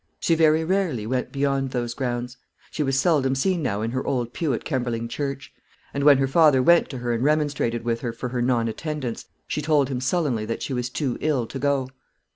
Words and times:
She 0.19 0.33
very 0.33 0.63
rarely 0.63 1.05
went 1.05 1.31
beyond 1.31 1.69
those 1.69 1.93
grounds. 1.93 2.35
She 2.71 2.81
was 2.81 2.99
seldom 2.99 3.35
seen 3.35 3.61
now 3.61 3.83
in 3.83 3.91
her 3.91 4.03
old 4.03 4.33
pew 4.33 4.51
at 4.51 4.63
Kemberling 4.65 5.07
Church; 5.07 5.53
and 5.93 6.03
when 6.03 6.17
her 6.17 6.25
father 6.27 6.63
went 6.63 6.89
to 6.89 6.97
her 6.97 7.13
and 7.13 7.23
remonstrated 7.23 7.83
with 7.85 8.01
her 8.01 8.11
for 8.11 8.29
her 8.29 8.41
non 8.41 8.67
attendance, 8.67 9.25
she 9.47 9.61
told 9.61 9.89
him 9.89 10.01
sullenly 10.01 10.45
that 10.45 10.63
she 10.63 10.73
was 10.73 10.89
too 10.89 11.19
ill 11.21 11.45
to 11.45 11.59
go. 11.59 11.87